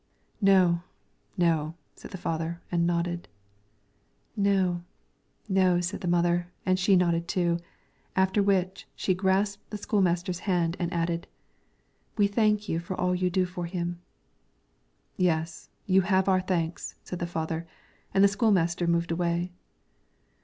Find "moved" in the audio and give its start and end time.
18.87-19.11